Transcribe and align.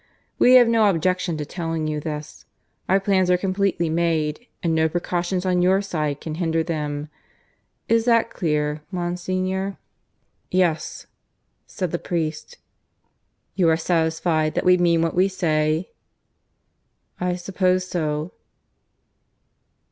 We 0.39 0.53
have 0.55 0.67
no 0.67 0.89
objection 0.89 1.37
to 1.37 1.45
telling 1.45 1.85
you 1.85 1.99
this: 1.99 2.45
our 2.89 2.99
plans 2.99 3.29
are 3.29 3.37
completely 3.37 3.87
made, 3.87 4.47
and 4.63 4.73
no 4.73 4.89
precautions 4.89 5.45
on 5.45 5.61
your 5.61 5.79
side 5.83 6.19
can 6.19 6.33
hinder 6.41 6.63
them. 6.63 7.07
Is 7.87 8.05
that 8.05 8.31
clear, 8.31 8.81
Monsignor?" 8.89 9.77
"Yes," 10.49 11.05
said 11.67 11.91
the 11.91 11.99
priest. 11.99 12.57
"You 13.53 13.69
are 13.69 13.77
satisfied 13.77 14.55
that 14.55 14.65
we 14.65 14.75
mean 14.75 15.03
what 15.03 15.13
we 15.13 15.27
say?" 15.27 15.91
"I 17.19 17.35
suppose 17.35 17.85
so." 17.85 18.31